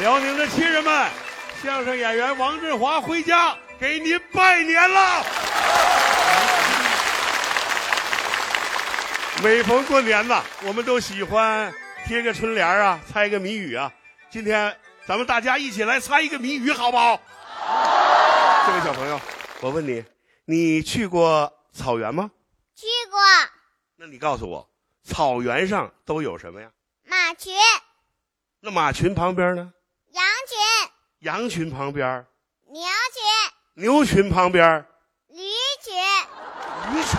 [0.00, 1.08] 辽宁的亲人们，
[1.62, 5.24] 相声演员王振华回家给您拜年了。
[9.42, 11.72] 每逢过年呐，我们都喜欢
[12.06, 13.92] 贴个春联啊，猜个谜语啊。
[14.30, 14.76] 今天
[15.06, 17.20] 咱们大家一起来猜一个谜语，好不好？
[18.66, 19.20] 这位小朋友，
[19.60, 20.04] 我问你，
[20.44, 22.30] 你去过草原吗？
[22.74, 23.20] 去过
[23.96, 24.68] 那你告诉我，
[25.04, 26.68] 草原上都有什么呀？
[27.04, 27.54] 马群、
[28.60, 29.72] 那马群旁边呢？
[31.24, 32.22] 羊群、旁边，
[32.70, 34.84] 牛群、牛群旁边，
[35.28, 35.40] 驴
[35.82, 35.94] 群。
[36.92, 37.18] 驴群。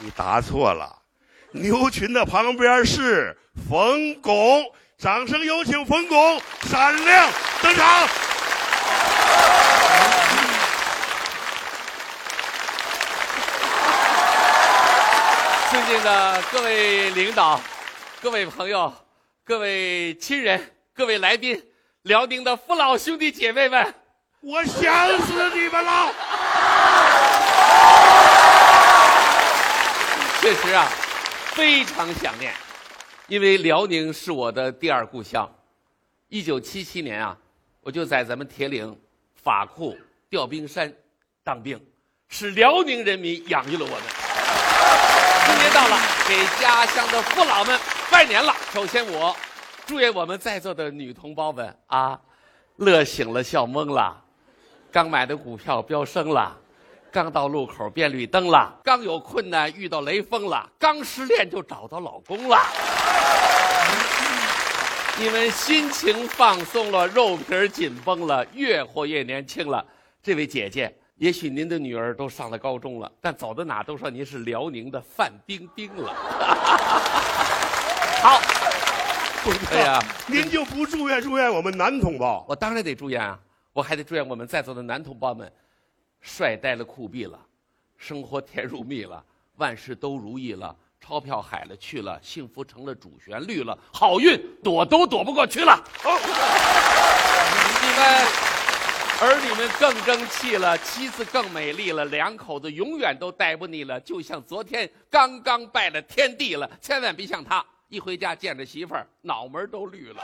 [0.00, 0.94] 你答错了，
[1.52, 3.34] 牛群的旁边是
[3.66, 4.62] 冯巩，
[4.98, 6.42] 掌声有请冯巩。
[6.68, 7.30] 闪亮
[7.62, 8.08] 登场。
[15.70, 17.58] 尊敬的各位领导、
[18.20, 18.92] 各位朋友、
[19.50, 21.60] 各位亲人、各位来宾，
[22.02, 23.94] 辽宁的父老兄弟姐妹们，
[24.42, 26.14] 我想死你们了！
[30.40, 30.86] 确实啊，
[31.46, 32.54] 非常想念，
[33.26, 35.52] 因为辽宁是我的第二故乡。
[36.28, 37.36] 一九七七年啊，
[37.80, 38.96] 我就在咱们铁岭
[39.42, 39.98] 法库
[40.28, 40.94] 调兵山
[41.42, 41.76] 当兵，
[42.28, 44.02] 是辽宁人民养育了我们。
[45.44, 45.98] 春节到了，
[46.28, 47.76] 给家乡的父老们
[48.08, 48.54] 拜年了。
[48.72, 49.34] 首先，我
[49.84, 52.16] 祝愿我们在座的女同胞们啊，
[52.76, 54.16] 乐醒了，笑懵了，
[54.92, 56.56] 刚买的股票飙升了。
[57.10, 62.58] 刚到路口变绿灯了，刚有困难遇到雷锋了，刚失恋就找到老公了。
[65.18, 69.84] 你们心情放松了，肉皮紧绷了，越活越年轻了。
[70.22, 76.14] 这位姐姐，也许您的女儿都上了高中了，但走到哪都说您是辽宁的范冰冰了。
[78.22, 78.38] 好，
[79.70, 82.44] 哎呀，您就不祝愿祝愿我们男同胞？
[82.48, 83.38] 我当然得祝愿啊，
[83.72, 85.50] 我还得祝愿我们在座的男同胞们。
[86.20, 87.38] 帅呆了，酷毙了，
[87.96, 89.24] 生活甜如蜜了，
[89.56, 95.72] 万事都如意了，钞票海了去了，幸福成了主旋律了，好运躲都躲不过去了。
[96.04, 96.20] 哦，
[97.80, 110.22] 你们儿女们更争气了，妻子更美丽了，两口子永远都待不腻了，就像昨天刚刚拜了天地了，千万别像他，一回家见着媳妇儿脑门都绿了。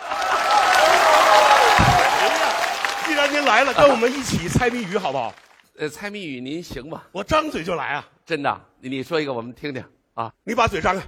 [3.04, 5.34] 既然您来了，跟我们一起猜谜语好不好？
[5.76, 7.02] 呃，猜谜语您行吗？
[7.10, 8.08] 我张嘴就来啊！
[8.24, 9.84] 真的，你你说一个我们听听
[10.14, 10.32] 啊！
[10.44, 11.02] 你把嘴张开，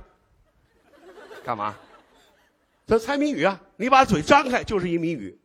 [1.45, 1.77] 干嘛？
[2.85, 3.59] 咱猜谜语啊！
[3.77, 5.39] 你把嘴张开就是一谜语。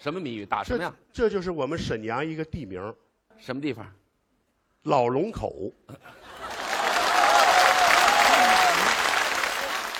[0.00, 0.44] 什么谜语？
[0.44, 0.92] 打什么呀？
[1.12, 2.92] 这就是我们沈阳一个地名。
[3.38, 3.86] 什么地方？
[4.82, 5.70] 老龙口。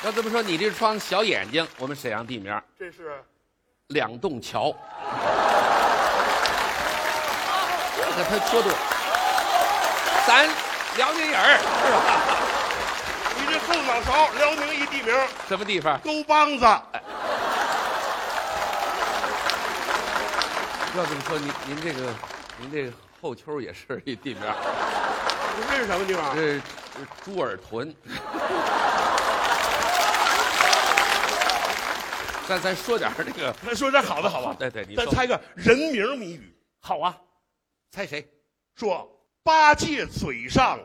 [0.05, 2.55] 要这么说，你这双小眼睛，我们沈阳地名。
[2.79, 3.25] 这是
[3.87, 4.71] 两洞桥。
[7.97, 8.69] 这个他说的，
[10.27, 10.47] 咱
[10.99, 12.05] 辽宁人儿是吧？
[13.35, 15.15] 你这后脑勺，辽宁一地名，
[15.49, 15.99] 什么地方？
[16.01, 16.67] 沟帮子。
[20.97, 22.13] 要这么说，您您这个，
[22.59, 24.43] 您这个后丘也是一地名。
[25.71, 26.37] 这是什么地方？
[26.37, 26.61] 这是
[27.25, 27.95] 猪耳屯。
[32.47, 34.55] 咱咱说点这个，咱说点好的，好吧？
[34.59, 37.19] 对对，你咱猜个人名谜语，好啊。
[37.91, 38.27] 猜谁？
[38.75, 39.09] 说
[39.43, 40.79] 八戒嘴上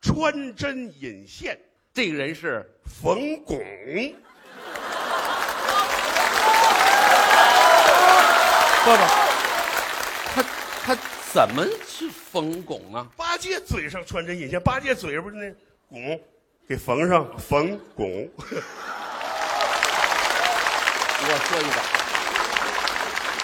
[0.00, 1.58] 穿针引线，
[1.92, 3.58] 这个人是冯巩。
[8.84, 8.96] 不不，
[10.34, 10.44] 他
[10.84, 10.96] 他
[11.32, 13.06] 怎么是冯巩呢？
[13.16, 15.54] 八戒嘴上穿针引线，八戒嘴上不是那
[15.88, 16.20] 巩
[16.66, 18.28] 给缝上，冯巩。
[21.16, 21.78] 我说一个，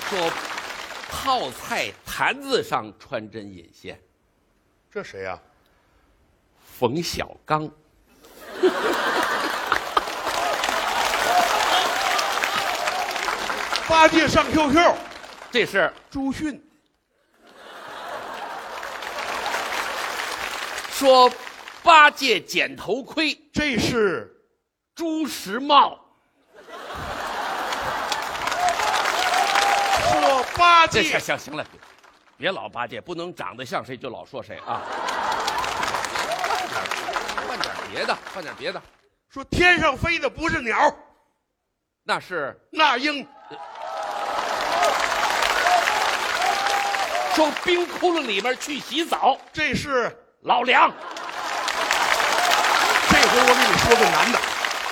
[0.09, 0.31] 说
[1.09, 3.99] 泡菜坛子上穿针引线，
[4.91, 5.39] 这谁呀？
[6.79, 7.71] 冯小刚。
[13.89, 14.95] 八戒上 QQ，
[15.51, 16.63] 这是朱迅。
[20.93, 21.31] 说
[21.83, 24.33] 八戒捡头盔，这是
[24.95, 25.99] 朱时茂。
[30.13, 31.65] 说八戒，行行行了，
[32.37, 34.83] 别老八戒，不能长得像谁就老说谁啊。
[37.49, 38.83] 换点别的，换点别的。
[39.31, 40.95] 说天上飞的不是鸟，
[42.03, 43.27] 那是那英。
[47.35, 50.93] 说冰窟窿里面去洗澡，这是老梁。
[53.09, 54.03] 这回我给你说个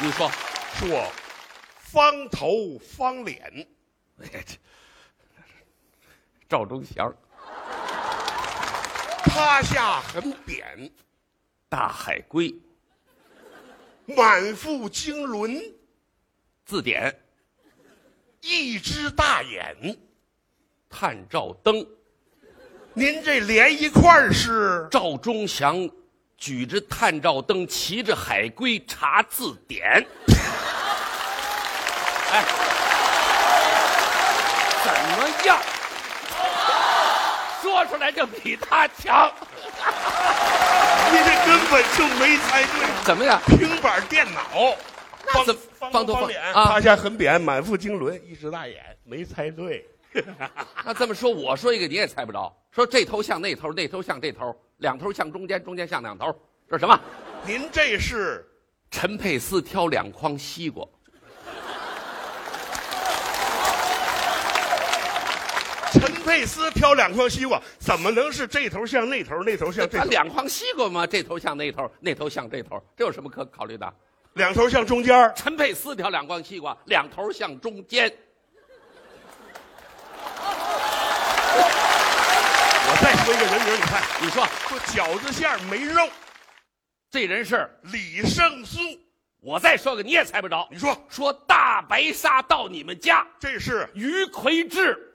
[0.00, 0.30] 你说，
[0.78, 1.12] 说
[1.78, 3.68] 方头方脸，
[4.22, 4.56] 哎这
[6.48, 7.14] 赵忠祥，
[9.24, 10.90] 趴下很扁，
[11.68, 12.54] 大海龟
[14.06, 15.62] 满腹经纶，
[16.64, 17.14] 字典，
[18.40, 19.98] 一只大眼。
[20.88, 21.86] 探照灯，
[22.94, 25.86] 您这连一块儿是赵忠祥
[26.38, 29.84] 举着探照灯，骑着海龟查字典。
[32.32, 32.42] 哎，
[34.82, 35.58] 怎么样？
[37.68, 39.30] 说出来就比他强，
[41.12, 43.04] 你这根本就没猜对。
[43.04, 43.38] 怎么样？
[43.46, 44.74] 平板电脑，
[45.26, 45.52] 方方头
[45.90, 49.86] 方头方脸，啊塌下很扁，满腹经纶，一只大眼，没猜对。
[50.82, 52.50] 那这么说，我说一个你也猜不着。
[52.70, 56.34] 说这头像那头，那头像这头，两头像中间，中间像两头，
[56.70, 56.98] 这是什么？
[57.44, 58.46] 您这是
[58.90, 60.86] 陈佩斯挑两筐西瓜，
[65.92, 70.04] 陈佩斯挑两筐西瓜，怎么能是这头像那头，那头像这头？
[70.04, 71.06] 他两筐西瓜吗？
[71.06, 73.94] 这头像那头，那头像这头，这有什么可考虑的？
[74.34, 78.12] 两头像中间陈佩斯挑两筐西瓜，两头向中间。
[82.90, 86.06] 我再说一个人名，你看，你说说饺子馅没肉，
[87.10, 87.66] 这人是？
[87.84, 88.78] 李胜素。
[89.40, 90.68] 我再说个你也猜不着。
[90.70, 95.07] 你说说大白鲨到你们家，这是于魁智，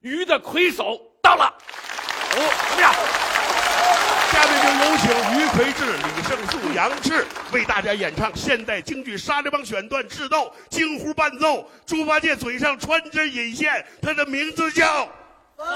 [0.00, 1.44] 鱼的魁首到了。
[1.44, 2.38] 哦，
[2.70, 2.94] 怎么样？
[4.30, 11.68] 下面就有请于魁智、李胜素、杨志为大家演唱现代京剧《沙利帮》选段《智斗》京胡伴奏。
[11.84, 15.08] 猪八戒嘴上穿针引线，他的名字叫
[15.56, 15.66] 呃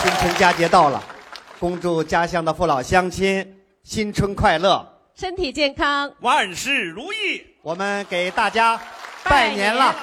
[0.00, 1.02] 新春佳节到了，
[1.58, 4.86] 恭祝家乡的父老乡亲新春快乐！
[5.16, 7.44] 身体健康，万事如意。
[7.62, 8.80] 我们给大家
[9.24, 9.94] 拜年了。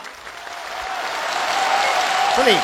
[2.36, 2.58] 司令，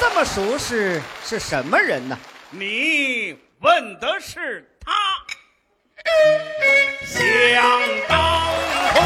[0.00, 2.18] 这么熟识是什么人呢？
[2.50, 4.92] 你问的是他，
[7.04, 7.18] 想
[8.08, 8.18] 当
[8.92, 9.02] 红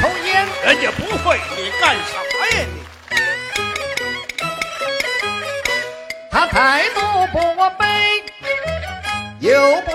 [0.00, 2.12] 抽烟，人家不会，你干啥
[2.56, 2.66] 呀你？
[6.30, 7.00] 他态度
[7.32, 7.38] 不
[7.78, 8.22] 卑，
[9.40, 9.90] 又不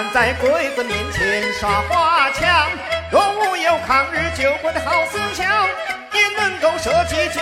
[0.00, 2.70] 敢在鬼子面前耍花枪。
[3.12, 5.46] 若无有抗日救国的好思想，
[6.14, 7.40] 也能够舍己救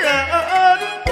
[0.00, 1.07] 人。